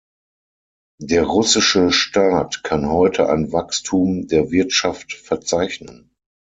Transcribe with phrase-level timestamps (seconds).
[0.99, 6.09] Der russische Staat kann heute ein Wachstum der Wirtschaft verzeichnen.